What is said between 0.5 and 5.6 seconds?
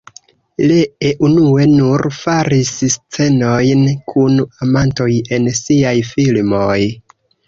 Lee unue nur faris scenojn kun amantoj en